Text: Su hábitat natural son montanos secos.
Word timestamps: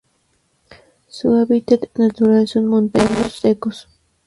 Su 1.09 1.35
hábitat 1.35 1.95
natural 1.95 2.47
son 2.47 2.65
montanos 2.65 3.35
secos. 3.39 3.87